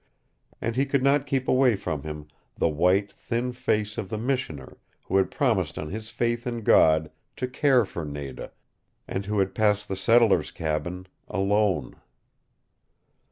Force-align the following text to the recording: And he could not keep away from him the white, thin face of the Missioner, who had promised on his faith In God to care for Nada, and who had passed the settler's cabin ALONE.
And 0.59 0.75
he 0.75 0.87
could 0.87 1.03
not 1.03 1.27
keep 1.27 1.47
away 1.47 1.75
from 1.75 2.01
him 2.01 2.27
the 2.57 2.67
white, 2.67 3.11
thin 3.11 3.51
face 3.51 3.99
of 3.99 4.09
the 4.09 4.17
Missioner, 4.17 4.77
who 5.05 5.17
had 5.17 5.29
promised 5.29 5.77
on 5.77 5.91
his 5.91 6.09
faith 6.09 6.47
In 6.47 6.61
God 6.61 7.11
to 7.35 7.47
care 7.47 7.85
for 7.85 8.03
Nada, 8.03 8.51
and 9.07 9.27
who 9.27 9.37
had 9.37 9.53
passed 9.53 9.87
the 9.87 9.95
settler's 9.95 10.49
cabin 10.49 11.05
ALONE. 11.27 11.97